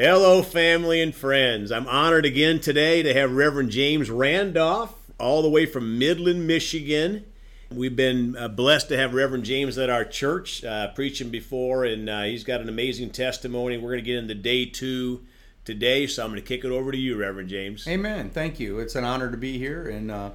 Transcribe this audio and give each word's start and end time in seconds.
Hello, 0.00 0.42
family 0.42 1.02
and 1.02 1.12
friends. 1.12 1.72
I'm 1.72 1.88
honored 1.88 2.24
again 2.24 2.60
today 2.60 3.02
to 3.02 3.12
have 3.14 3.32
Reverend 3.32 3.70
James 3.70 4.08
Randolph, 4.08 4.94
all 5.18 5.42
the 5.42 5.48
way 5.48 5.66
from 5.66 5.98
Midland, 5.98 6.46
Michigan. 6.46 7.24
We've 7.72 7.96
been 7.96 8.36
uh, 8.36 8.46
blessed 8.46 8.90
to 8.90 8.96
have 8.96 9.12
Reverend 9.12 9.42
James 9.42 9.76
at 9.76 9.90
our 9.90 10.04
church 10.04 10.62
uh, 10.62 10.92
preaching 10.92 11.30
before, 11.30 11.84
and 11.84 12.08
uh, 12.08 12.22
he's 12.22 12.44
got 12.44 12.60
an 12.60 12.68
amazing 12.68 13.10
testimony. 13.10 13.76
We're 13.76 13.90
going 13.90 14.04
to 14.04 14.06
get 14.06 14.18
into 14.18 14.36
day 14.36 14.66
two 14.66 15.26
today, 15.64 16.06
so 16.06 16.22
I'm 16.22 16.30
going 16.30 16.40
to 16.40 16.46
kick 16.46 16.64
it 16.64 16.70
over 16.70 16.92
to 16.92 16.96
you, 16.96 17.16
Reverend 17.16 17.48
James. 17.48 17.88
Amen. 17.88 18.30
Thank 18.30 18.60
you. 18.60 18.78
It's 18.78 18.94
an 18.94 19.02
honor 19.02 19.32
to 19.32 19.36
be 19.36 19.58
here, 19.58 19.88
and 19.88 20.12
uh, 20.12 20.30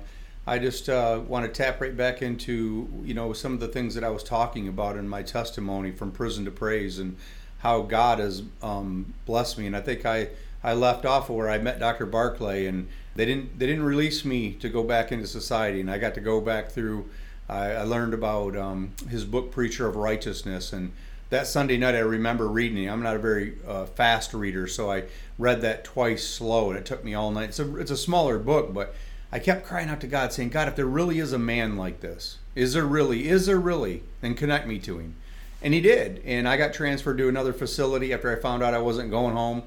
I 0.46 0.60
just 0.60 0.90
uh, 0.90 1.22
want 1.26 1.46
to 1.46 1.50
tap 1.50 1.80
right 1.80 1.96
back 1.96 2.22
into 2.22 2.90
you 3.06 3.14
know 3.14 3.32
some 3.32 3.54
of 3.54 3.62
the 3.62 3.70
things 3.70 3.96
that 3.96 4.04
I 4.04 4.10
was 4.10 4.24
talking 4.24 4.68
about 4.68 4.98
in 4.98 5.08
my 5.08 5.24
testimony 5.24 5.92
from 5.92 6.12
prison 6.12 6.44
to 6.44 6.52
praise, 6.52 7.00
and 7.00 7.16
how 7.64 7.82
God 7.82 8.20
has 8.20 8.44
um, 8.62 9.14
blessed 9.26 9.58
me. 9.58 9.66
And 9.68 9.76
I 9.76 9.80
think 9.80 10.06
I, 10.06 10.28
I 10.62 10.74
left 10.74 11.06
off 11.06 11.30
where 11.30 11.50
I 11.50 11.58
met 11.58 11.80
Dr. 11.80 12.06
Barclay, 12.06 12.66
and 12.66 12.90
they 13.16 13.26
didn't 13.26 13.58
they 13.58 13.66
didn't 13.66 13.84
release 13.84 14.26
me 14.26 14.54
to 14.56 14.68
go 14.68 14.84
back 14.84 15.12
into 15.12 15.26
society, 15.28 15.80
and 15.80 15.90
I 15.90 15.98
got 15.98 16.14
to 16.16 16.22
go 16.22 16.42
back 16.42 16.70
through. 16.70 17.10
I, 17.48 17.72
I 17.72 17.84
learned 17.84 18.14
about 18.14 18.58
um, 18.58 18.92
his 19.10 19.24
book 19.24 19.52
Preacher 19.52 19.88
of 19.88 19.96
Righteousness, 19.96 20.74
and 20.74 20.92
that 21.30 21.48
Sunday 21.48 21.78
night 21.78 21.96
I 21.96 22.00
remember 22.00 22.50
reading. 22.50 22.84
It. 22.84 22.90
I'm 22.90 23.02
not 23.02 23.16
a 23.16 23.20
very 23.20 23.56
uh, 23.66 23.86
fast 23.86 24.34
reader, 24.34 24.68
so 24.68 24.92
I 24.92 25.06
read 25.40 25.62
that 25.62 25.86
twice 25.86 26.28
slow, 26.28 26.70
and 26.70 26.78
it 26.78 26.86
took 26.86 27.04
me 27.04 27.14
all 27.14 27.32
night. 27.32 27.50
It's 27.50 27.60
a 27.60 27.78
it's 27.78 27.92
a 27.92 27.98
smaller 27.98 28.40
book, 28.40 28.74
but 28.74 28.94
I 29.32 29.40
kept 29.40 29.66
crying 29.66 29.88
out 29.88 30.02
to 30.02 30.08
God, 30.08 30.34
saying, 30.34 30.50
God, 30.50 30.68
if 30.68 30.76
there 30.76 30.86
really 30.86 31.20
is 31.20 31.32
a 31.32 31.40
man 31.40 31.78
like 31.78 32.02
this, 32.02 32.40
is 32.56 32.74
there 32.74 32.86
really, 32.86 33.30
is 33.30 33.46
there 33.46 33.60
really, 33.60 34.04
then 34.20 34.36
connect 34.36 34.68
me 34.68 34.80
to 34.80 35.00
him. 35.00 35.16
And 35.64 35.74
he 35.74 35.80
did. 35.82 36.22
And 36.26 36.48
I 36.48 36.58
got 36.58 36.74
transferred 36.74 37.18
to 37.18 37.30
another 37.30 37.54
facility 37.54 38.14
after 38.14 38.36
I 38.36 38.40
found 38.40 38.62
out 38.62 38.74
I 38.74 38.80
wasn't 38.80 39.10
going 39.10 39.34
home. 39.34 39.64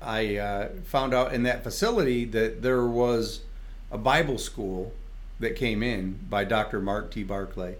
I 0.00 0.36
uh, 0.36 0.68
found 0.84 1.14
out 1.14 1.32
in 1.32 1.42
that 1.44 1.64
facility 1.64 2.24
that 2.26 2.62
there 2.62 2.86
was 2.86 3.40
a 3.90 3.98
Bible 3.98 4.38
school 4.38 4.92
that 5.40 5.56
came 5.56 5.82
in 5.82 6.20
by 6.28 6.44
Dr. 6.44 6.80
Mark 6.80 7.10
T. 7.10 7.22
Barclay, 7.22 7.76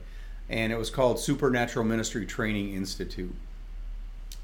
and 0.49 0.73
it 0.73 0.79
was 0.79 0.91
called 0.91 1.19
Supernatural 1.21 1.85
Ministry 1.85 2.25
Training 2.27 2.73
Institute. 2.75 3.35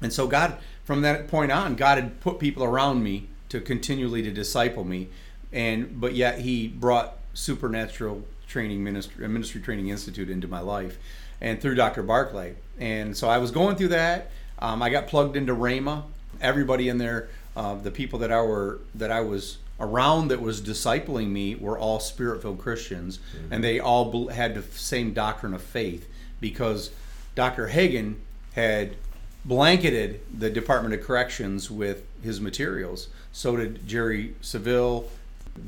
And 0.01 0.13
so 0.13 0.27
God, 0.27 0.57
from 0.83 1.01
that 1.01 1.27
point 1.27 1.51
on, 1.51 1.75
God 1.75 1.97
had 1.97 2.19
put 2.21 2.39
people 2.39 2.63
around 2.63 3.03
me 3.03 3.27
to 3.49 3.59
continually 3.59 4.21
to 4.21 4.31
disciple 4.31 4.83
me, 4.83 5.07
and 5.51 5.99
but 5.99 6.13
yet 6.13 6.39
He 6.39 6.67
brought 6.67 7.17
supernatural 7.33 8.23
training 8.47 8.83
ministry, 8.83 9.27
ministry 9.27 9.61
training 9.61 9.89
institute 9.89 10.29
into 10.29 10.47
my 10.47 10.59
life, 10.59 10.97
and 11.41 11.61
through 11.61 11.75
Dr. 11.75 12.03
Barclay. 12.03 12.55
And 12.79 13.15
so 13.15 13.29
I 13.29 13.37
was 13.37 13.51
going 13.51 13.75
through 13.75 13.89
that. 13.89 14.31
Um, 14.59 14.81
I 14.81 14.89
got 14.89 15.07
plugged 15.07 15.35
into 15.35 15.53
Rhema. 15.53 16.03
Everybody 16.41 16.89
in 16.89 16.97
there, 16.97 17.29
uh, 17.55 17.75
the 17.75 17.91
people 17.91 18.19
that 18.19 18.31
I 18.31 18.41
were 18.41 18.79
that 18.95 19.11
I 19.11 19.21
was 19.21 19.57
around 19.79 20.29
that 20.29 20.41
was 20.41 20.61
discipling 20.61 21.27
me 21.27 21.55
were 21.55 21.77
all 21.77 21.99
spirit-filled 21.99 22.59
Christians, 22.59 23.19
mm-hmm. 23.35 23.53
and 23.53 23.63
they 23.63 23.79
all 23.79 24.29
had 24.29 24.55
the 24.55 24.63
same 24.63 25.13
doctrine 25.13 25.53
of 25.53 25.61
faith 25.61 26.07
because 26.39 26.91
Dr. 27.35 27.67
Hagin 27.67 28.15
had 28.53 28.95
blanketed 29.43 30.21
the 30.37 30.49
Department 30.49 30.93
of 30.93 31.05
Corrections 31.05 31.69
with 31.69 32.05
his 32.23 32.41
materials. 32.41 33.09
So 33.31 33.57
did 33.57 33.87
Jerry 33.87 34.33
Savelle, 34.41 35.05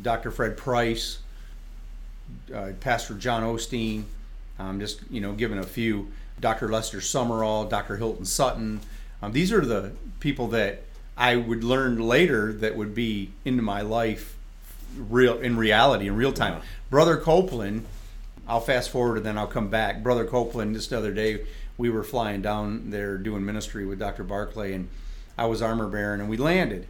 Dr. 0.02 0.32
Fred 0.32 0.58
Price, 0.58 1.20
uh, 2.54 2.72
Pastor 2.80 3.14
John 3.14 3.44
Osteen. 3.44 4.04
I'm 4.60 4.80
just 4.80 5.02
you 5.10 5.22
know 5.22 5.34
given 5.34 5.58
a 5.58 5.64
few. 5.64 6.12
Dr. 6.40 6.70
Lester 6.70 7.00
Sumrall, 7.00 7.68
Dr. 7.68 7.98
Hilton 7.98 8.26
Sutton. 8.26 8.80
Um, 9.24 9.32
these 9.32 9.52
are 9.52 9.66
the 9.66 9.94
people 10.20 10.48
that 10.50 10.84
I 11.18 11.36
would 11.36 11.64
learn 11.64 12.00
later 12.00 12.54
that 12.54 12.76
would 12.76 12.94
be 12.94 13.32
into 13.44 13.64
my 13.64 13.82
life 13.82 14.38
real 14.96 15.40
in 15.40 15.58
reality 15.58 16.08
in 16.08 16.16
real 16.16 16.32
time. 16.32 16.54
Wow. 16.54 16.62
Brother 16.90 17.18
Copeland, 17.18 17.86
I'll 18.48 18.60
fast 18.60 18.92
forward 18.92 19.18
and 19.18 19.26
then 19.26 19.38
I'll 19.38 19.48
come 19.48 19.70
back. 19.70 20.04
Brother 20.04 20.26
Copeland, 20.26 20.76
just 20.76 20.92
the 20.92 20.98
other 20.98 21.12
day, 21.12 21.46
we 21.78 21.90
were 21.90 22.04
flying 22.04 22.42
down 22.42 22.92
there 22.92 23.18
doing 23.18 23.44
ministry 23.46 23.86
with 23.86 24.00
Dr. 24.00 24.24
Barclay, 24.24 24.74
and 24.74 24.90
I 25.38 25.46
was 25.46 25.62
armor 25.62 25.88
bearing, 25.88 26.22
and 26.22 26.30
we 26.30 26.38
landed 26.38 26.88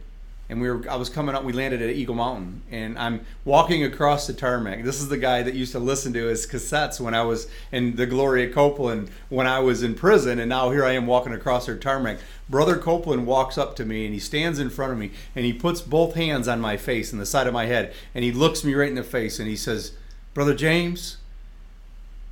and 0.48 0.60
we 0.60 0.70
were 0.70 0.88
I 0.88 0.96
was 0.96 1.08
coming 1.08 1.34
up 1.34 1.44
we 1.44 1.52
landed 1.52 1.82
at 1.82 1.90
Eagle 1.90 2.14
Mountain 2.14 2.62
and 2.70 2.98
I'm 2.98 3.26
walking 3.44 3.84
across 3.84 4.26
the 4.26 4.32
tarmac. 4.32 4.84
This 4.84 5.00
is 5.00 5.08
the 5.08 5.18
guy 5.18 5.42
that 5.42 5.54
used 5.54 5.72
to 5.72 5.78
listen 5.78 6.12
to 6.14 6.26
his 6.26 6.46
cassettes 6.46 7.00
when 7.00 7.14
I 7.14 7.22
was 7.22 7.48
in 7.70 7.96
the 7.96 8.06
Gloria 8.06 8.50
Copeland 8.52 9.10
when 9.28 9.46
I 9.46 9.60
was 9.60 9.82
in 9.82 9.94
prison 9.94 10.38
and 10.38 10.48
now 10.48 10.70
here 10.70 10.84
I 10.84 10.92
am 10.92 11.06
walking 11.06 11.32
across 11.32 11.66
her 11.66 11.76
tarmac. 11.76 12.18
Brother 12.48 12.78
Copeland 12.78 13.26
walks 13.26 13.58
up 13.58 13.76
to 13.76 13.84
me 13.84 14.04
and 14.06 14.14
he 14.14 14.20
stands 14.20 14.58
in 14.58 14.70
front 14.70 14.92
of 14.92 14.98
me 14.98 15.10
and 15.34 15.44
he 15.44 15.52
puts 15.52 15.80
both 15.80 16.14
hands 16.14 16.48
on 16.48 16.60
my 16.60 16.76
face 16.76 17.12
and 17.12 17.20
the 17.20 17.26
side 17.26 17.46
of 17.46 17.52
my 17.52 17.66
head 17.66 17.92
and 18.14 18.24
he 18.24 18.32
looks 18.32 18.64
me 18.64 18.74
right 18.74 18.88
in 18.88 18.94
the 18.94 19.02
face 19.02 19.38
and 19.38 19.48
he 19.48 19.56
says, 19.56 19.92
"Brother 20.32 20.54
James, 20.54 21.18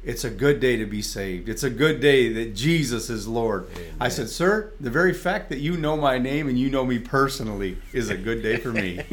it's 0.06 0.22
a 0.22 0.30
good 0.30 0.60
day 0.60 0.76
to 0.76 0.86
be 0.86 1.02
saved. 1.02 1.48
It's 1.48 1.64
a 1.64 1.68
good 1.68 1.98
day 1.98 2.32
that 2.32 2.54
Jesus 2.54 3.10
is 3.10 3.26
Lord. 3.26 3.68
Amen. 3.74 3.96
I 4.00 4.08
said, 4.08 4.28
Sir, 4.28 4.72
the 4.80 4.88
very 4.88 5.12
fact 5.12 5.48
that 5.50 5.58
you 5.58 5.76
know 5.76 5.96
my 5.96 6.16
name 6.16 6.48
and 6.48 6.56
you 6.56 6.70
know 6.70 6.86
me 6.86 7.00
personally 7.00 7.76
is 7.92 8.08
a 8.08 8.16
good 8.16 8.40
day 8.40 8.56
for 8.56 8.72
me. 8.72 9.00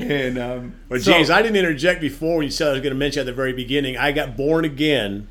and 0.00 0.36
um, 0.36 0.74
well, 0.88 0.98
so, 0.98 1.12
James, 1.12 1.30
I 1.30 1.42
didn't 1.42 1.56
interject 1.56 2.00
before 2.00 2.38
when 2.38 2.44
you 2.44 2.50
said 2.50 2.68
I 2.68 2.72
was 2.72 2.80
going 2.80 2.92
to 2.92 2.98
mention 2.98 3.20
at 3.20 3.26
the 3.26 3.32
very 3.32 3.52
beginning. 3.52 3.96
I 3.96 4.10
got 4.10 4.36
born 4.36 4.64
again 4.64 5.28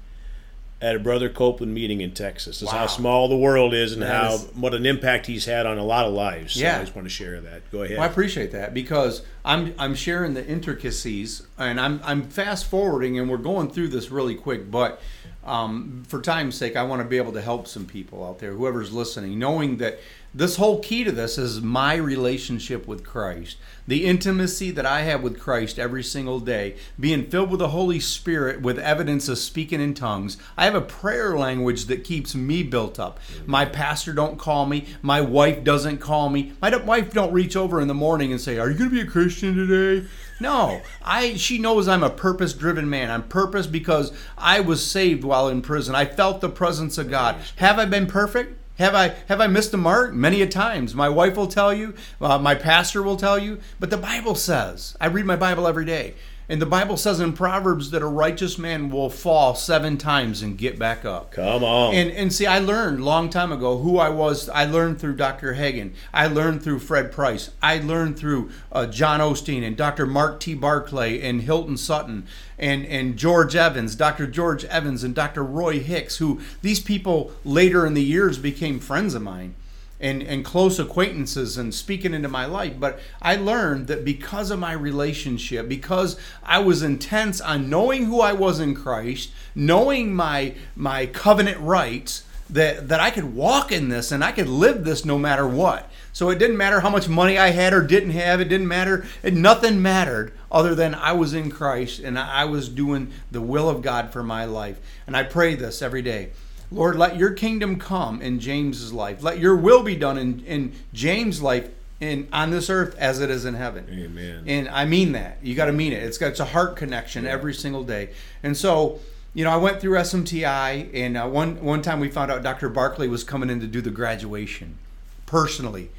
at 0.81 0.95
a 0.95 1.00
Brother 1.00 1.28
Copeland 1.28 1.74
meeting 1.74 2.00
in 2.00 2.13
Texas. 2.13 2.62
This 2.62 2.72
wow. 2.72 2.80
how 2.80 2.88
small 2.88 3.28
the 3.28 3.38
world 3.38 3.74
is 3.74 3.91
and 3.91 4.01
that 4.01 4.16
how 4.16 4.35
is, 4.35 4.44
what 4.53 4.74
an 4.74 4.85
impact 4.85 5.25
he's 5.25 5.44
had 5.44 5.66
on 5.66 5.78
a 5.78 5.84
lot 5.84 6.06
of 6.06 6.13
lives. 6.13 6.53
So 6.53 6.62
yeah. 6.62 6.78
I 6.78 6.80
just 6.80 6.95
want 6.95 7.06
to 7.06 7.13
share 7.13 7.41
that. 7.41 7.69
Go 7.69 7.84
ahead. 7.84 7.97
Well, 7.97 8.07
I 8.07 8.09
appreciate 8.09 8.53
that 8.53 8.74
because 8.74 9.24
I'm 9.46 9.74
I'm 9.78 9.96
sharing 9.96 10.34
the 10.34 10.46
intricacies 10.46 11.46
and 11.58 11.80
I'm 11.80 12.00
I'm 12.04 12.24
fast 12.24 12.66
forwarding 12.66 13.20
and 13.20 13.30
we're 13.30 13.38
going 13.38 13.70
through 13.70 13.90
this 13.90 14.09
really 14.09 14.36
quick, 14.36 14.72
but 14.72 15.02
um, 15.46 16.04
for 16.08 16.22
time's 16.22 16.56
sake, 16.56 16.78
I 16.78 16.84
want 16.84 17.02
to 17.02 17.08
be 17.08 17.18
able 17.18 17.34
to 17.34 17.42
help 17.42 17.68
some 17.68 17.86
people 17.86 18.26
out 18.26 18.40
there, 18.40 18.54
whoever's 18.54 18.94
listening, 18.94 19.38
knowing 19.40 19.78
that 19.78 20.00
this 20.36 20.56
whole 20.56 20.80
key 20.80 21.04
to 21.04 21.12
this 21.12 21.38
is 21.38 21.62
my 21.62 21.96
relationship 21.96 22.88
with 22.88 23.06
Christ. 23.06 23.58
The 23.86 24.06
intimacy 24.06 24.72
that 24.72 24.86
I 24.86 25.02
have 25.02 25.22
with 25.22 25.40
Christ 25.40 25.78
every 25.78 26.02
single 26.02 26.40
day, 26.40 26.78
being 27.00 27.30
filled 27.30 27.52
with 27.52 27.60
the 27.60 27.68
Holy 27.68 28.00
Spirit 28.00 28.62
with 28.62 28.80
evidence 28.80 29.28
of 29.28 29.38
speaking 29.38 29.81
in 29.81 29.94
tongues. 29.94 30.38
I 30.58 30.66
have 30.66 30.74
a 30.74 30.81
prayer 30.81 31.38
language 31.38 31.86
that 31.86 32.04
keeps 32.04 32.34
me 32.34 32.64
built 32.64 33.00
up. 33.00 33.20
My 33.46 33.66
pastor 33.66 34.14
don't 34.14 34.40
call 34.40 34.66
me, 34.66 34.88
my 35.04 35.22
wife 35.22 35.64
doesn't 35.64 35.98
call 35.98 36.30
me. 36.30 36.54
My 36.62 36.75
wife 36.78 37.14
don't 37.14 37.34
reach 37.34 37.56
over 37.56 37.80
in 37.80 37.88
the 37.88 37.94
morning 37.94 38.31
and 38.31 38.42
say, 38.42 38.58
"Are 38.58 38.72
you 38.72 38.78
going 38.78 38.90
to 38.90 38.96
be 38.96 39.02
a 39.02 39.06
Christian 39.06 39.33
today?" 39.40 40.08
No, 40.40 40.82
I 41.04 41.36
she 41.36 41.58
knows 41.58 41.88
I'm 41.88 42.04
a 42.04 42.10
purpose-driven 42.10 42.90
man. 42.90 43.12
I'm 43.12 43.24
purpose 43.24 43.68
because 43.68 44.12
I 44.38 44.60
was 44.60 44.86
saved 44.86 45.24
while 45.24 45.48
in 45.48 45.62
prison. 45.62 45.96
I 45.96 46.06
felt 46.06 46.42
the 46.42 46.50
presence 46.50 46.98
of 46.98 47.10
God. 47.10 47.38
Have 47.58 47.80
I 47.80 47.86
been 47.86 48.08
perfect? 48.08 48.60
Have 48.80 48.96
I 48.96 49.14
have 49.28 49.40
I 49.40 49.48
missed 49.48 49.72
the 49.72 49.78
mark 49.78 50.14
many 50.14 50.42
a 50.42 50.48
times? 50.48 50.96
My 50.96 51.08
wife 51.08 51.36
will 51.38 51.48
tell 51.48 51.72
you, 51.72 51.94
uh, 52.20 52.40
my 52.40 52.56
pastor 52.56 53.04
will 53.04 53.18
tell 53.18 53.38
you, 53.38 53.60
but 53.80 53.92
the 53.92 53.98
Bible 53.98 54.36
says. 54.36 54.98
I 55.00 55.08
read 55.08 55.26
my 55.26 55.36
Bible 55.36 55.68
every 55.68 55.86
day. 55.86 56.16
And 56.53 56.62
the 56.62 56.68
Bible 56.68 56.97
says 56.97 57.19
in 57.19 57.34
Proverbs 57.34 57.90
that 57.90 58.03
a 58.03 58.06
righteous 58.06 58.59
man 58.59 58.91
will 58.91 59.09
fall 59.09 59.56
seven 59.56 59.97
times 59.97 60.44
and 60.44 60.56
get 60.56 60.78
back 60.78 61.03
up. 61.03 61.31
Come 61.31 61.64
on. 61.64 61.96
And 61.96 62.12
and 62.12 62.31
see, 62.31 62.46
I 62.46 62.59
learned 62.59 63.00
a 63.00 63.03
long 63.03 63.31
time 63.31 63.52
ago 63.52 63.80
who 63.80 63.97
I 63.97 64.09
was. 64.09 64.50
I 64.50 64.66
learned 64.66 65.02
through 65.02 65.16
Dr. 65.16 65.56
Hagin. 65.56 65.94
I 66.13 66.28
learned 66.28 66.62
through 66.62 66.78
Fred 66.78 67.12
Price. 67.12 67.50
I 67.63 67.80
learned 67.80 68.19
through 68.19 68.52
uh, 68.72 68.86
John 68.86 69.19
Osteen 69.19 69.66
and 69.66 69.75
Dr. 69.75 70.06
Mark 70.06 70.40
T. 70.40 70.53
Barclay 70.53 71.22
and 71.22 71.42
Hilton 71.42 71.75
Sutton 71.75 72.28
and 72.59 72.86
and 72.86 73.18
George 73.18 73.56
Evans, 73.56 73.96
Dr. 73.96 74.28
George 74.28 74.63
Evans 74.66 75.03
and 75.03 75.16
Dr. 75.16 75.44
Roy 75.44 75.80
Hicks, 75.80 76.18
who 76.18 76.40
these 76.62 76.80
people 76.80 77.31
later 77.44 77.84
in 77.84 77.96
the 77.96 78.03
years 78.03 78.38
became 78.38 78.80
friends 78.80 79.16
of 79.16 79.24
mine 79.24 79.56
and, 80.03 80.22
and 80.22 80.44
close 80.44 80.78
acquaintances 80.78 81.58
and 81.58 81.74
speaking 81.74 82.14
into 82.14 82.28
my 82.28 82.45
life. 82.45 82.80
But 82.80 83.00
I 83.22 83.38
learned 83.38 83.88
that 83.88 84.04
because 84.04 84.51
of 84.51 84.60
my 84.60 84.74
relationship, 84.74 85.68
because 85.68 86.19
I 86.44 86.60
was 86.60 86.83
intense 86.83 87.39
on 87.39 87.69
knowing 87.69 88.06
who 88.06 88.19
I 88.19 88.33
was 88.33 88.60
in 88.60 88.75
Christ, 88.75 89.31
knowing 89.56 90.13
my 90.13 90.56
my 90.75 91.06
covenant 91.06 91.60
rights, 91.62 92.25
that, 92.50 92.89
that 92.89 93.00
I 93.00 93.10
could 93.10 93.33
walk 93.33 93.72
in 93.72 93.89
this 93.89 94.12
and 94.12 94.24
I 94.24 94.31
could 94.31 94.48
live 94.48 94.83
this 94.83 95.06
no 95.06 95.18
matter 95.18 95.48
what. 95.48 95.89
So 96.12 96.30
it 96.30 96.38
didn't 96.38 96.57
matter 96.57 96.81
how 96.81 96.89
much 96.89 97.10
money 97.10 97.38
I 97.38 97.50
had 97.50 97.74
or 97.74 97.81
didn't 97.81 98.12
have. 98.12 98.39
It 98.39 98.50
didn't 98.50 98.68
matter. 98.68 99.06
It, 99.24 99.33
nothing 99.33 99.81
mattered 99.81 100.33
other 100.51 100.75
than 100.75 100.94
I 100.94 101.13
was 101.13 101.33
in 101.33 101.50
Christ 101.50 102.00
and 102.00 102.19
I 102.19 102.45
was 102.45 102.69
doing 102.69 103.12
the 103.31 103.42
will 103.42 103.69
of 103.69 103.81
God 103.81 104.12
for 104.12 104.22
my 104.22 104.45
life. 104.45 104.80
And 105.07 105.18
I 105.18 105.24
pray 105.24 105.56
this 105.56 105.81
every 105.81 106.04
day. 106.04 106.31
Lord, 106.74 106.96
let 106.96 107.18
your 107.18 107.31
kingdom 107.31 107.78
come 107.78 108.22
in 108.22 108.40
James's 108.40 108.92
life. 108.92 109.22
Let 109.22 109.40
your 109.40 109.56
will 109.56 109.84
be 109.84 109.96
done 109.96 110.18
in, 110.18 110.44
in 110.46 110.74
James' 110.94 111.42
life 111.42 111.70
in 112.00 112.28
on 112.34 112.52
this 112.52 112.70
earth 112.70 112.96
as 112.98 113.20
it 113.20 113.30
is 113.30 113.46
in 113.46 113.54
heaven. 113.54 113.86
Amen. 113.90 114.44
And 114.48 114.70
I 114.70 114.86
mean 114.86 115.14
that. 115.14 115.38
You 115.42 115.56
got 115.56 115.66
to 115.66 115.72
mean 115.72 115.94
it. 115.94 116.04
It's 116.04 116.18
got 116.18 116.28
it's 116.28 116.40
a 116.40 116.46
heart 116.46 116.75
connection 116.75 117.25
yeah. 117.25 117.31
every 117.31 117.54
single 117.54 117.84
day. 117.84 118.10
And 118.42 118.58
so, 118.58 119.00
you 119.34 119.44
know, 119.44 119.52
I 119.52 119.58
went 119.58 119.80
through 119.80 119.98
SMTI, 119.98 120.90
and 120.94 121.18
uh, 121.18 121.28
one 121.28 121.64
one 121.64 121.81
time 121.81 122.00
we 122.00 122.10
found 122.10 122.31
out 122.31 122.44
Dr. 122.44 122.70
Barclay 122.70 123.08
was 123.08 123.24
coming 123.24 123.50
in 123.50 123.60
to 123.60 123.68
do 123.68 123.81
the 123.81 123.92
graduation 123.92 124.78
personally. 125.26 125.90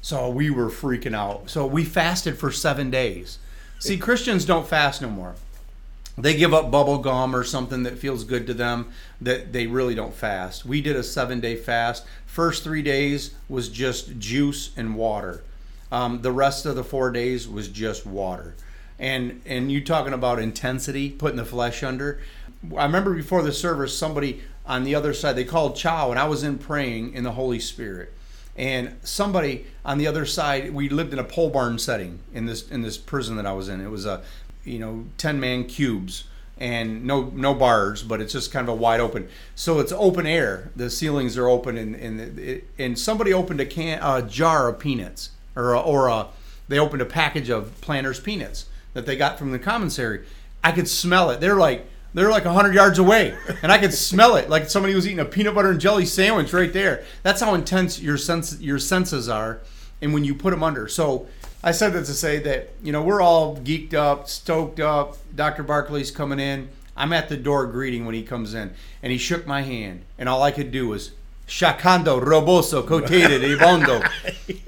So 0.00 0.30
we 0.30 0.48
were 0.50 0.68
freaking 0.68 1.14
out. 1.14 1.50
So 1.50 1.66
we 1.66 1.84
fasted 1.84 2.38
for 2.38 2.52
seven 2.52 2.90
days. 2.90 3.38
See, 3.80 3.96
Christians 3.96 4.44
don't 4.44 4.66
fast 4.66 5.02
no 5.02 5.08
more. 5.08 5.34
They 6.20 6.34
give 6.34 6.52
up 6.52 6.70
bubble 6.70 6.98
gum 6.98 7.34
or 7.34 7.44
something 7.44 7.84
that 7.84 7.98
feels 7.98 8.24
good 8.24 8.46
to 8.48 8.54
them 8.54 8.90
that 9.20 9.52
they 9.52 9.66
really 9.66 9.94
don't 9.94 10.14
fast. 10.14 10.64
We 10.64 10.80
did 10.80 10.96
a 10.96 11.02
seven 11.02 11.40
day 11.40 11.54
fast. 11.54 12.04
First 12.26 12.64
three 12.64 12.82
days 12.82 13.34
was 13.48 13.68
just 13.68 14.18
juice 14.18 14.70
and 14.76 14.96
water. 14.96 15.44
Um, 15.92 16.22
the 16.22 16.32
rest 16.32 16.66
of 16.66 16.76
the 16.76 16.84
four 16.84 17.10
days 17.10 17.48
was 17.48 17.68
just 17.68 18.04
water. 18.04 18.54
And 18.98 19.40
and 19.46 19.70
you 19.70 19.82
talking 19.82 20.12
about 20.12 20.40
intensity, 20.40 21.10
putting 21.10 21.36
the 21.36 21.44
flesh 21.44 21.82
under. 21.82 22.20
I 22.76 22.84
remember 22.84 23.14
before 23.14 23.42
the 23.42 23.52
service, 23.52 23.96
somebody 23.96 24.42
on 24.66 24.82
the 24.82 24.96
other 24.96 25.14
side 25.14 25.36
they 25.36 25.44
called 25.44 25.76
chow, 25.76 26.10
and 26.10 26.18
I 26.18 26.26
was 26.26 26.42
in 26.42 26.58
praying 26.58 27.14
in 27.14 27.22
the 27.22 27.32
Holy 27.32 27.60
Spirit 27.60 28.12
and 28.58 28.96
somebody 29.04 29.64
on 29.84 29.98
the 29.98 30.06
other 30.06 30.26
side 30.26 30.74
we 30.74 30.88
lived 30.88 31.12
in 31.12 31.18
a 31.20 31.24
pole 31.24 31.48
barn 31.48 31.78
setting 31.78 32.18
in 32.34 32.46
this 32.46 32.68
in 32.68 32.82
this 32.82 32.98
prison 32.98 33.36
that 33.36 33.46
I 33.46 33.52
was 33.52 33.68
in 33.68 33.80
it 33.80 33.88
was 33.88 34.04
a 34.04 34.20
you 34.68 34.78
know 34.78 35.06
10 35.18 35.40
man 35.40 35.64
cubes 35.64 36.24
and 36.60 37.04
no 37.04 37.30
no 37.34 37.54
bars 37.54 38.02
but 38.02 38.20
it's 38.20 38.32
just 38.32 38.52
kind 38.52 38.68
of 38.68 38.74
a 38.74 38.76
wide 38.76 39.00
open. 39.00 39.28
So 39.54 39.78
it's 39.80 39.92
open 39.92 40.26
air. 40.26 40.70
The 40.76 40.90
ceilings 40.90 41.36
are 41.36 41.48
open 41.48 41.76
and 41.76 41.94
and, 41.94 42.38
it, 42.38 42.64
and 42.78 42.98
somebody 42.98 43.32
opened 43.32 43.60
a 43.60 43.66
can 43.66 44.00
a 44.02 44.22
jar 44.22 44.68
of 44.68 44.78
peanuts 44.78 45.30
or 45.54 45.72
a, 45.72 45.80
or 45.80 46.08
a 46.08 46.28
they 46.68 46.78
opened 46.78 47.02
a 47.02 47.06
package 47.06 47.48
of 47.48 47.80
planters 47.80 48.20
peanuts 48.20 48.66
that 48.94 49.06
they 49.06 49.16
got 49.16 49.38
from 49.38 49.52
the 49.52 49.58
commissary. 49.58 50.24
I 50.62 50.72
could 50.72 50.88
smell 50.88 51.30
it. 51.30 51.40
They're 51.40 51.56
like 51.56 51.86
they're 52.14 52.30
like 52.30 52.44
100 52.44 52.74
yards 52.74 52.98
away 52.98 53.36
and 53.62 53.70
i 53.70 53.78
could 53.78 53.92
smell 54.10 54.36
it. 54.36 54.48
Like 54.48 54.68
somebody 54.68 54.94
was 54.94 55.06
eating 55.06 55.20
a 55.20 55.24
peanut 55.24 55.54
butter 55.54 55.70
and 55.70 55.80
jelly 55.80 56.06
sandwich 56.06 56.52
right 56.52 56.72
there. 56.72 57.04
That's 57.22 57.40
how 57.40 57.54
intense 57.54 58.00
your 58.00 58.16
sense 58.16 58.58
your 58.60 58.78
senses 58.78 59.28
are 59.28 59.60
and 60.00 60.12
when 60.14 60.24
you 60.24 60.34
put 60.34 60.50
them 60.50 60.62
under. 60.62 60.88
So 60.88 61.26
i 61.62 61.70
said 61.70 61.92
that 61.92 62.04
to 62.04 62.14
say 62.14 62.38
that 62.38 62.70
you 62.82 62.92
know 62.92 63.02
we're 63.02 63.20
all 63.20 63.56
geeked 63.56 63.94
up 63.94 64.28
stoked 64.28 64.80
up 64.80 65.16
dr 65.34 65.62
barclay's 65.64 66.10
coming 66.10 66.40
in 66.40 66.68
i'm 66.96 67.12
at 67.12 67.28
the 67.28 67.36
door 67.36 67.66
greeting 67.66 68.04
when 68.04 68.14
he 68.14 68.22
comes 68.22 68.54
in 68.54 68.72
and 69.02 69.12
he 69.12 69.18
shook 69.18 69.46
my 69.46 69.62
hand 69.62 70.02
and 70.18 70.28
all 70.28 70.42
i 70.42 70.50
could 70.50 70.70
do 70.70 70.88
was 70.88 71.12
Shakando 71.48 72.22
Roboso 72.22 72.86
Cotate 72.86 73.40
de 73.40 73.56
Bondo. 73.58 74.02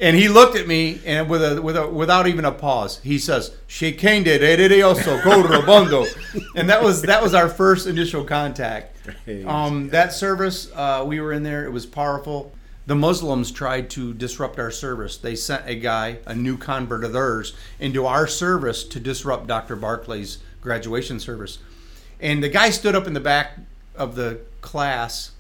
And 0.01 0.17
he 0.17 0.29
looked 0.29 0.57
at 0.57 0.67
me 0.67 0.99
and 1.05 1.29
with 1.29 1.45
a 1.45 1.61
with 1.61 1.77
a 1.77 1.87
without 1.87 2.27
even 2.27 2.47
a 2.47 2.53
pause, 2.53 3.01
he 3.03 3.19
says, 3.19 3.55
Shakende 3.69 4.39
Redioso 4.41 5.23
Go 5.23 5.43
Robondo. 5.43 6.07
And 6.57 6.71
that 6.71 6.83
was 6.83 7.03
that 7.03 7.23
was 7.23 7.35
our 7.35 7.51
first 7.51 7.87
initial 7.87 8.25
contact. 8.25 8.97
Um, 9.47 9.91
that 9.91 10.15
service, 10.15 10.71
uh, 10.75 11.05
we 11.07 11.21
were 11.21 11.33
in 11.35 11.43
there, 11.43 11.67
it 11.67 11.71
was 11.71 11.85
powerful. 11.85 12.53
The 12.91 12.97
Muslims 12.97 13.53
tried 13.53 13.89
to 13.91 14.13
disrupt 14.13 14.59
our 14.59 14.73
service. 14.73 15.17
They 15.17 15.37
sent 15.37 15.63
a 15.65 15.77
guy, 15.77 16.19
a 16.27 16.35
new 16.35 16.57
convert 16.57 17.05
of 17.05 17.13
theirs, 17.13 17.55
into 17.79 18.05
our 18.05 18.27
service 18.27 18.83
to 18.83 18.99
disrupt 18.99 19.47
Dr. 19.47 19.77
Barclay's 19.77 20.39
graduation 20.61 21.21
service. 21.21 21.59
And 22.19 22.43
the 22.43 22.49
guy 22.49 22.71
stood 22.71 22.97
up 22.97 23.07
in 23.07 23.13
the 23.13 23.21
back 23.21 23.59
of 23.95 24.17
the 24.17 24.41
class 24.61 25.31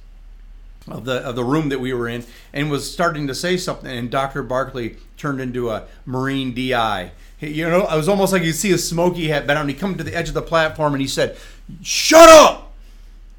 of 0.88 1.04
the 1.04 1.16
of 1.26 1.34
the 1.34 1.42
room 1.42 1.70
that 1.70 1.80
we 1.80 1.92
were 1.92 2.06
in 2.06 2.24
and 2.52 2.70
was 2.70 2.88
starting 2.88 3.26
to 3.26 3.34
say 3.34 3.56
something 3.56 3.90
and 3.90 4.12
Dr. 4.12 4.44
Barclay 4.44 4.94
turned 5.16 5.40
into 5.40 5.70
a 5.70 5.88
Marine 6.06 6.54
DI. 6.54 7.10
He, 7.36 7.48
you 7.48 7.68
know, 7.68 7.80
it 7.80 7.96
was 7.96 8.08
almost 8.08 8.32
like 8.32 8.44
you 8.44 8.52
see 8.52 8.70
a 8.70 8.78
smoky 8.78 9.26
hat 9.26 9.48
but 9.48 9.56
on 9.56 9.66
he 9.66 9.74
come 9.74 9.96
to 9.96 10.04
the 10.04 10.14
edge 10.14 10.28
of 10.28 10.34
the 10.34 10.40
platform 10.40 10.94
and 10.94 11.00
he 11.00 11.08
said, 11.08 11.36
"Shut 11.82 12.28
up!" 12.28 12.74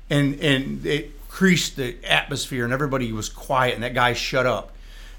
And 0.10 0.38
and 0.42 0.86
it 0.86 1.12
creased 1.32 1.78
the 1.78 1.96
atmosphere 2.04 2.66
and 2.66 2.74
everybody 2.74 3.12
was 3.12 3.30
quiet 3.30 3.74
and 3.74 3.84
that 3.84 3.94
guy 3.94 4.14
shut 4.14 4.46
up. 4.46 4.70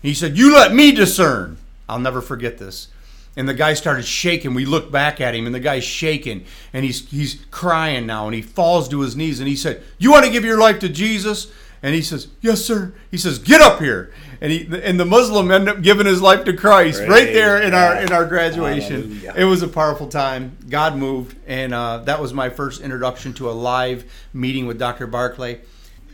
And 0.03 0.09
he 0.09 0.15
said, 0.15 0.37
"You 0.37 0.55
let 0.55 0.73
me 0.73 0.93
discern." 0.93 1.57
I'll 1.89 1.99
never 1.99 2.21
forget 2.21 2.59
this. 2.59 2.89
And 3.35 3.49
the 3.49 3.55
guy 3.55 3.73
started 3.73 4.05
shaking. 4.05 4.53
We 4.53 4.67
looked 4.67 4.93
back 4.93 5.21
at 5.21 5.35
him, 5.35 5.47
and 5.47 5.55
the 5.55 5.61
guy's 5.61 5.85
shaking, 5.85 6.45
and 6.73 6.85
he's 6.85 7.09
he's 7.09 7.45
crying 7.51 8.07
now, 8.07 8.27
and 8.27 8.35
he 8.35 8.43
falls 8.43 8.89
to 8.91 9.01
his 9.01 9.17
knees, 9.17 9.41
and 9.41 9.49
he 9.49 9.57
said, 9.57 9.83
"You 9.99 10.13
want 10.13 10.27
to 10.27 10.31
give 10.31 10.45
your 10.45 10.59
life 10.59 10.79
to 10.81 10.89
Jesus?" 10.91 11.51
And 11.83 11.95
he 11.95 12.03
says, 12.03 12.29
"Yes, 12.43 12.63
sir." 12.63 12.93
He 13.11 13.17
says, 13.17 13.39
"Get 13.39 13.63
up 13.63 13.81
here." 13.81 14.13
And 14.41 14.53
he 14.53 14.69
and 14.83 15.01
the 15.01 15.07
Muslim 15.07 15.51
ended 15.51 15.77
up 15.77 15.83
giving 15.83 16.07
his 16.07 16.21
life 16.21 16.45
to 16.45 16.53
Christ 16.53 16.99
Praise 16.99 17.09
right 17.09 17.33
there 17.33 17.63
in 17.63 17.73
our 17.73 17.97
in 17.97 18.13
our 18.13 18.27
graduation. 18.27 19.03
Hallelujah. 19.03 19.35
It 19.37 19.45
was 19.45 19.63
a 19.63 19.69
powerful 19.69 20.09
time. 20.09 20.59
God 20.69 20.97
moved, 20.97 21.37
and 21.47 21.73
uh, 21.73 21.99
that 21.99 22.21
was 22.21 22.35
my 22.35 22.51
first 22.51 22.83
introduction 22.83 23.33
to 23.35 23.49
a 23.49 23.53
live 23.53 24.05
meeting 24.35 24.67
with 24.67 24.79
Dr. 24.79 25.07
Barclay. 25.07 25.61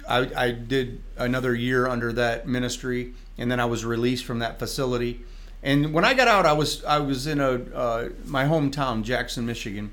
I, 0.08 0.46
I 0.46 0.50
did 0.52 1.02
another 1.16 1.54
year 1.54 1.86
under 1.86 2.12
that 2.14 2.48
ministry, 2.48 3.14
and 3.36 3.50
then 3.50 3.60
I 3.60 3.66
was 3.66 3.84
released 3.84 4.24
from 4.24 4.38
that 4.38 4.58
facility. 4.58 5.20
And 5.62 5.92
when 5.92 6.04
I 6.04 6.14
got 6.14 6.28
out, 6.28 6.46
I 6.46 6.52
was 6.52 6.84
I 6.84 6.98
was 6.98 7.26
in 7.26 7.40
a 7.40 7.52
uh, 7.74 8.08
my 8.24 8.44
hometown, 8.44 9.02
Jackson, 9.02 9.44
Michigan, 9.44 9.90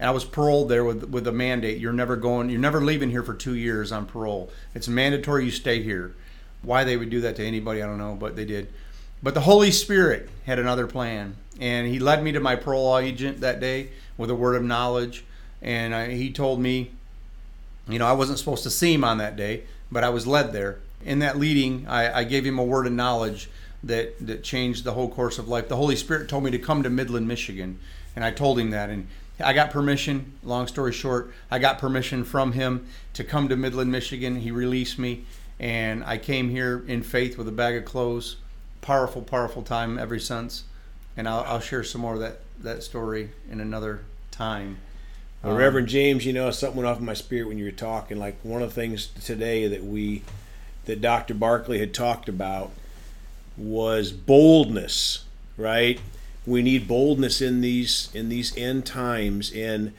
and 0.00 0.08
I 0.08 0.12
was 0.12 0.24
paroled 0.24 0.68
there 0.68 0.84
with 0.84 1.04
with 1.04 1.26
a 1.26 1.32
mandate. 1.32 1.78
You're 1.78 1.92
never 1.92 2.16
going. 2.16 2.50
You're 2.50 2.60
never 2.60 2.80
leaving 2.80 3.10
here 3.10 3.22
for 3.22 3.34
two 3.34 3.54
years 3.54 3.92
on 3.92 4.06
parole. 4.06 4.50
It's 4.74 4.88
mandatory. 4.88 5.44
You 5.44 5.50
stay 5.50 5.82
here. 5.82 6.14
Why 6.62 6.84
they 6.84 6.96
would 6.96 7.10
do 7.10 7.20
that 7.22 7.36
to 7.36 7.44
anybody, 7.44 7.82
I 7.82 7.86
don't 7.86 7.98
know, 7.98 8.14
but 8.14 8.36
they 8.36 8.44
did. 8.44 8.72
But 9.22 9.34
the 9.34 9.40
Holy 9.40 9.70
Spirit 9.70 10.28
had 10.46 10.58
another 10.58 10.86
plan, 10.86 11.36
and 11.60 11.86
He 11.86 11.98
led 11.98 12.22
me 12.22 12.32
to 12.32 12.40
my 12.40 12.56
parole 12.56 12.98
agent 12.98 13.40
that 13.40 13.60
day 13.60 13.90
with 14.16 14.30
a 14.30 14.34
word 14.34 14.56
of 14.56 14.62
knowledge, 14.62 15.24
and 15.60 15.94
I, 15.94 16.12
He 16.12 16.32
told 16.32 16.60
me 16.60 16.92
you 17.92 17.98
know, 17.98 18.06
I 18.06 18.12
wasn't 18.12 18.38
supposed 18.38 18.62
to 18.64 18.70
see 18.70 18.94
him 18.94 19.04
on 19.04 19.18
that 19.18 19.36
day, 19.36 19.64
but 19.90 20.04
I 20.04 20.08
was 20.08 20.26
led 20.26 20.52
there. 20.52 20.78
In 21.04 21.18
that 21.18 21.38
leading, 21.38 21.86
I, 21.88 22.20
I 22.20 22.24
gave 22.24 22.46
him 22.46 22.58
a 22.58 22.64
word 22.64 22.86
of 22.86 22.92
knowledge 22.92 23.50
that, 23.82 24.24
that 24.26 24.44
changed 24.44 24.84
the 24.84 24.92
whole 24.92 25.10
course 25.10 25.38
of 25.38 25.48
life. 25.48 25.68
The 25.68 25.76
Holy 25.76 25.96
Spirit 25.96 26.28
told 26.28 26.44
me 26.44 26.50
to 26.52 26.58
come 26.58 26.82
to 26.82 26.90
Midland, 26.90 27.26
Michigan, 27.26 27.78
and 28.14 28.24
I 28.24 28.30
told 28.30 28.58
him 28.58 28.70
that. 28.70 28.90
And 28.90 29.08
I 29.40 29.52
got 29.52 29.70
permission, 29.70 30.32
long 30.42 30.66
story 30.66 30.92
short, 30.92 31.32
I 31.50 31.58
got 31.58 31.78
permission 31.78 32.24
from 32.24 32.52
him 32.52 32.86
to 33.14 33.24
come 33.24 33.48
to 33.48 33.56
Midland, 33.56 33.90
Michigan. 33.90 34.36
He 34.36 34.50
released 34.50 34.98
me, 34.98 35.24
and 35.58 36.04
I 36.04 36.18
came 36.18 36.50
here 36.50 36.84
in 36.86 37.02
faith 37.02 37.36
with 37.36 37.48
a 37.48 37.52
bag 37.52 37.76
of 37.76 37.84
clothes. 37.84 38.36
Powerful, 38.80 39.22
powerful 39.22 39.62
time 39.62 39.98
ever 39.98 40.18
since. 40.18 40.64
And 41.16 41.28
I'll, 41.28 41.40
I'll 41.40 41.60
share 41.60 41.84
some 41.84 42.00
more 42.00 42.14
of 42.14 42.20
that, 42.20 42.40
that 42.60 42.82
story 42.82 43.30
in 43.50 43.60
another 43.60 44.00
time. 44.30 44.78
Uh, 45.44 45.48
well, 45.48 45.56
Reverend 45.56 45.88
James, 45.88 46.24
you 46.24 46.32
know, 46.32 46.50
something 46.52 46.76
went 46.76 46.88
off 46.88 47.00
in 47.00 47.04
my 47.04 47.14
spirit 47.14 47.48
when 47.48 47.58
you 47.58 47.64
were 47.64 47.72
talking. 47.72 48.16
Like 48.18 48.36
one 48.44 48.62
of 48.62 48.68
the 48.68 48.74
things 48.74 49.08
today 49.24 49.66
that 49.66 49.84
we, 49.84 50.22
that 50.84 51.00
Dr. 51.00 51.34
Barclay 51.34 51.78
had 51.78 51.92
talked 51.92 52.28
about 52.28 52.70
was 53.56 54.12
boldness, 54.12 55.24
right? 55.56 56.00
We 56.46 56.62
need 56.62 56.86
boldness 56.86 57.40
in 57.40 57.60
these 57.60 58.08
in 58.14 58.28
these 58.28 58.56
end 58.56 58.86
times. 58.86 59.52
And 59.52 59.92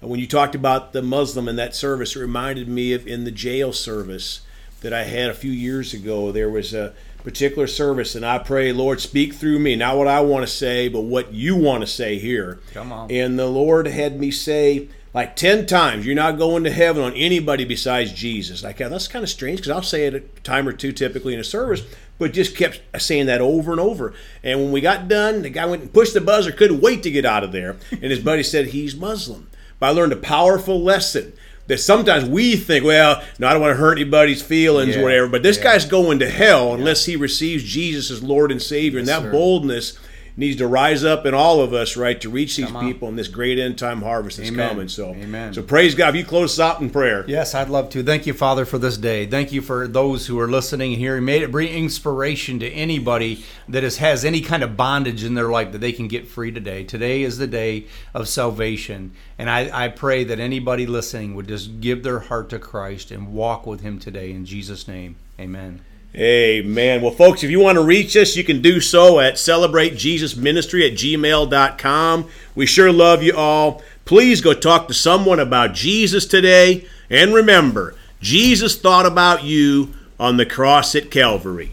when 0.00 0.20
you 0.20 0.26
talked 0.26 0.54
about 0.54 0.92
the 0.92 1.02
Muslim 1.02 1.48
in 1.48 1.56
that 1.56 1.74
service, 1.74 2.14
it 2.16 2.20
reminded 2.20 2.68
me 2.68 2.92
of 2.92 3.06
in 3.06 3.24
the 3.24 3.30
jail 3.30 3.72
service 3.72 4.42
that 4.80 4.92
I 4.92 5.04
had 5.04 5.30
a 5.30 5.34
few 5.34 5.50
years 5.50 5.92
ago. 5.92 6.32
There 6.32 6.48
was 6.48 6.72
a 6.72 6.94
particular 7.22 7.66
service, 7.66 8.14
and 8.14 8.24
I 8.24 8.38
pray, 8.38 8.72
Lord, 8.72 9.00
speak 9.00 9.34
through 9.34 9.58
me, 9.58 9.76
not 9.76 9.96
what 9.96 10.08
I 10.08 10.20
want 10.20 10.46
to 10.46 10.52
say, 10.52 10.88
but 10.88 11.02
what 11.02 11.32
you 11.32 11.56
want 11.56 11.82
to 11.82 11.86
say 11.86 12.18
here. 12.18 12.60
Come 12.72 12.92
on. 12.92 13.10
And 13.10 13.38
the 13.38 13.46
Lord 13.46 13.86
had 13.86 14.18
me 14.18 14.30
say 14.30 14.88
like 15.12 15.34
10 15.34 15.66
times, 15.66 16.06
you're 16.06 16.14
not 16.14 16.38
going 16.38 16.62
to 16.64 16.70
heaven 16.70 17.02
on 17.02 17.12
anybody 17.14 17.64
besides 17.64 18.12
Jesus. 18.12 18.62
Like, 18.62 18.78
yeah, 18.78 18.88
that's 18.88 19.08
kind 19.08 19.24
of 19.24 19.28
strange 19.28 19.58
because 19.58 19.72
I'll 19.72 19.82
say 19.82 20.06
it 20.06 20.14
a 20.14 20.20
time 20.42 20.68
or 20.68 20.72
two 20.72 20.92
typically 20.92 21.34
in 21.34 21.40
a 21.40 21.44
service, 21.44 21.82
but 22.18 22.32
just 22.32 22.56
kept 22.56 22.80
saying 22.98 23.26
that 23.26 23.40
over 23.40 23.72
and 23.72 23.80
over. 23.80 24.14
And 24.44 24.60
when 24.60 24.72
we 24.72 24.80
got 24.80 25.08
done, 25.08 25.42
the 25.42 25.50
guy 25.50 25.66
went 25.66 25.82
and 25.82 25.92
pushed 25.92 26.14
the 26.14 26.20
buzzer, 26.20 26.52
couldn't 26.52 26.80
wait 26.80 27.02
to 27.02 27.10
get 27.10 27.24
out 27.24 27.42
of 27.42 27.50
there. 27.50 27.76
And 27.90 28.04
his 28.04 28.20
buddy 28.20 28.44
said, 28.44 28.68
he's 28.68 28.94
Muslim. 28.94 29.48
But 29.80 29.86
I 29.86 29.90
learned 29.90 30.12
a 30.12 30.16
powerful 30.16 30.80
lesson 30.80 31.32
that 31.70 31.78
sometimes 31.78 32.24
we 32.28 32.56
think, 32.56 32.84
well, 32.84 33.22
no, 33.38 33.46
I 33.48 33.52
don't 33.52 33.62
want 33.62 33.72
to 33.72 33.76
hurt 33.80 33.98
anybody's 33.98 34.42
feelings 34.42 34.94
Yeah, 34.94 35.00
or 35.00 35.04
whatever. 35.04 35.28
But 35.28 35.42
this 35.42 35.56
yeah. 35.56 35.62
guy's 35.64 35.86
going 35.86 36.18
to 36.18 36.28
hell 36.28 36.74
unless 36.74 37.06
he 37.06 37.16
receives 37.16 37.64
Jesus 37.64 38.10
as 38.10 38.22
Lord 38.22 38.52
and 38.52 38.60
Savior. 38.60 38.98
and 38.98 39.08
that 39.08 39.22
sir. 39.22 39.30
boldness 39.30 39.98
needs 40.40 40.56
to 40.56 40.66
rise 40.66 41.04
up 41.04 41.26
in 41.26 41.34
all 41.34 41.60
of 41.60 41.74
us, 41.74 41.96
right, 41.98 42.18
to 42.22 42.30
reach 42.30 42.56
these 42.56 42.70
people 42.72 43.08
in 43.08 43.14
this 43.14 43.28
great 43.28 43.58
end 43.58 43.78
time 43.78 44.00
harvest 44.00 44.38
that's 44.38 44.48
Amen. 44.48 44.68
coming. 44.70 44.88
So, 44.88 45.10
Amen. 45.10 45.52
so 45.52 45.62
praise 45.62 45.94
God. 45.94 46.08
If 46.08 46.16
you 46.16 46.24
close 46.24 46.58
us 46.58 46.60
out 46.60 46.80
in 46.80 46.88
prayer. 46.88 47.24
Yes, 47.28 47.54
I'd 47.54 47.68
love 47.68 47.90
to. 47.90 48.02
Thank 48.02 48.26
you, 48.26 48.32
Father, 48.32 48.64
for 48.64 48.78
this 48.78 48.96
day. 48.96 49.26
Thank 49.26 49.52
you 49.52 49.60
for 49.60 49.86
those 49.86 50.26
who 50.26 50.40
are 50.40 50.48
listening 50.48 50.94
and 50.94 51.00
hearing. 51.00 51.26
May 51.26 51.40
it 51.40 51.52
bring 51.52 51.68
inspiration 51.68 52.58
to 52.60 52.68
anybody 52.70 53.44
that 53.68 53.84
is, 53.84 53.98
has 53.98 54.24
any 54.24 54.40
kind 54.40 54.62
of 54.62 54.76
bondage 54.78 55.22
in 55.22 55.34
their 55.34 55.50
life 55.50 55.72
that 55.72 55.78
they 55.78 55.92
can 55.92 56.08
get 56.08 56.26
free 56.26 56.50
today. 56.50 56.84
Today 56.84 57.22
is 57.22 57.36
the 57.36 57.46
day 57.46 57.86
of 58.14 58.26
salvation. 58.26 59.12
And 59.38 59.50
I, 59.50 59.84
I 59.84 59.88
pray 59.88 60.24
that 60.24 60.40
anybody 60.40 60.86
listening 60.86 61.34
would 61.34 61.48
just 61.48 61.80
give 61.82 62.02
their 62.02 62.20
heart 62.20 62.48
to 62.50 62.58
Christ 62.58 63.10
and 63.10 63.34
walk 63.34 63.66
with 63.66 63.82
Him 63.82 63.98
today. 63.98 64.30
In 64.32 64.46
Jesus' 64.46 64.88
name, 64.88 65.16
amen. 65.38 65.82
Amen. 66.14 67.02
Well, 67.02 67.12
folks, 67.12 67.44
if 67.44 67.50
you 67.50 67.60
want 67.60 67.76
to 67.76 67.84
reach 67.84 68.16
us, 68.16 68.36
you 68.36 68.42
can 68.42 68.60
do 68.60 68.80
so 68.80 69.20
at 69.20 69.34
celebratejesusministry 69.34 70.90
at 70.90 70.98
gmail.com. 70.98 72.28
We 72.56 72.66
sure 72.66 72.92
love 72.92 73.22
you 73.22 73.36
all. 73.36 73.80
Please 74.04 74.40
go 74.40 74.52
talk 74.52 74.88
to 74.88 74.94
someone 74.94 75.38
about 75.38 75.72
Jesus 75.72 76.26
today. 76.26 76.84
And 77.08 77.32
remember, 77.32 77.94
Jesus 78.20 78.76
thought 78.76 79.06
about 79.06 79.44
you 79.44 79.94
on 80.18 80.36
the 80.36 80.46
cross 80.46 80.96
at 80.96 81.12
Calvary. 81.12 81.72